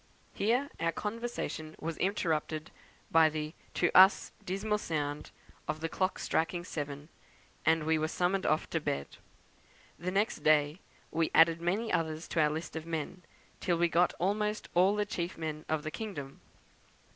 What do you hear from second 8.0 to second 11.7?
summoned off to bed. The next day we added